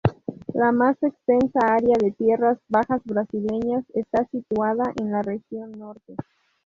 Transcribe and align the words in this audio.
La 0.55 0.71
más 0.71 0.97
extensa 1.03 1.59
área 1.63 1.95
de 2.01 2.09
tierras 2.13 2.57
bajas 2.67 3.03
brasileñas 3.03 3.85
está 3.93 4.25
situada 4.31 4.85
en 4.99 5.11
la 5.11 5.21
región 5.21 5.73
Norte. 5.73 6.15